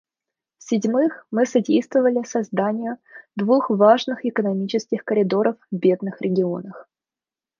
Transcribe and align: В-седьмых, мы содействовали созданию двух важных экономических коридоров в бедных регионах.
В-седьмых, 0.57 1.27
мы 1.29 1.45
содействовали 1.45 2.23
созданию 2.25 2.97
двух 3.35 3.69
важных 3.69 4.25
экономических 4.25 5.03
коридоров 5.05 5.57
в 5.69 5.75
бедных 5.75 6.19
регионах. 6.23 6.89